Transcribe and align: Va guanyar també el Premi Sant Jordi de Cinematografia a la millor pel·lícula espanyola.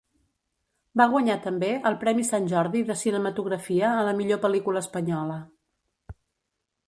Va 1.01 1.05
guanyar 1.11 1.35
també 1.43 1.67
el 1.89 1.97
Premi 2.03 2.25
Sant 2.29 2.47
Jordi 2.53 2.81
de 2.87 2.95
Cinematografia 3.01 3.93
a 3.99 4.07
la 4.07 4.15
millor 4.21 4.39
pel·lícula 4.47 4.83
espanyola. 4.87 5.39